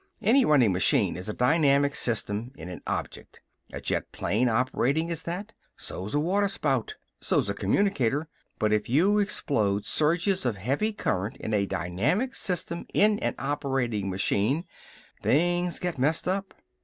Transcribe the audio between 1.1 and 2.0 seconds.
is a dynamic